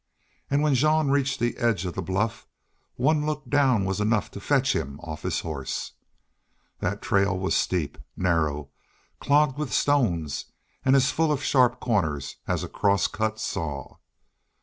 And 0.49 0.63
when 0.63 0.73
Jean 0.73 1.09
reached 1.09 1.39
the 1.39 1.57
edge 1.57 1.85
of 1.85 1.93
the 1.93 2.01
bluff 2.01 2.47
one 2.95 3.23
look 3.23 3.47
down 3.47 3.85
was 3.85 4.01
enough 4.01 4.31
to 4.31 4.39
fetch 4.41 4.75
him 4.75 4.99
off 5.01 5.21
his 5.21 5.41
horse. 5.41 5.91
That 6.79 7.03
trail 7.03 7.37
was 7.37 7.53
steep, 7.53 7.99
narrow, 8.17 8.69
clogged 9.19 9.59
with 9.59 9.71
stones, 9.71 10.45
and 10.83 10.95
as 10.95 11.11
full 11.11 11.31
of 11.31 11.43
sharp 11.43 11.79
corners 11.79 12.37
as 12.47 12.63
a 12.63 12.67
crosscut 12.67 13.39
saw. 13.39 13.97